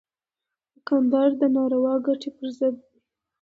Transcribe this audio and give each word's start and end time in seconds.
دوکاندار 0.73 1.29
د 1.41 1.43
ناروا 1.55 1.95
ګټې 2.05 2.29
پر 2.37 2.47
ضد 2.57 2.75
وي. 2.85 2.91